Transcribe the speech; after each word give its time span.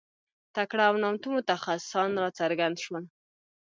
تکړه 0.55 0.83
او 0.89 0.95
نامتو 1.03 1.27
متخصصان 1.35 2.09
راڅرګند 2.23 2.75
شول. 2.83 3.03